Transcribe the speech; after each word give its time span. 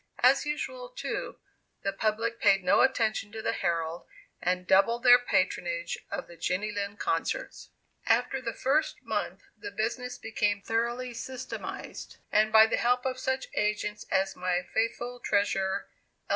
As 0.23 0.47
usual, 0.47 0.89
too, 0.89 1.35
the 1.83 1.93
public 1.93 2.39
paid 2.39 2.63
no 2.63 2.81
attention 2.81 3.31
to 3.33 3.41
the 3.43 3.51
Herald 3.53 4.07
and 4.41 4.65
doubled 4.65 5.03
their 5.03 5.19
patronage 5.19 5.95
of 6.09 6.25
the 6.25 6.35
Jenny 6.35 6.71
Lind 6.71 6.97
concerts. 6.97 7.69
After 8.07 8.41
the 8.41 8.51
first 8.55 9.03
month 9.03 9.43
the 9.55 9.69
business 9.69 10.17
became 10.17 10.63
thoroughly 10.63 11.13
systematized, 11.13 12.17
and 12.31 12.51
by 12.51 12.65
the 12.65 12.77
help 12.77 13.05
of 13.05 13.19
such 13.19 13.47
agents 13.53 14.07
as 14.09 14.35
my 14.35 14.63
faithful 14.73 15.19
treasurer, 15.19 15.85
L. 15.87 15.89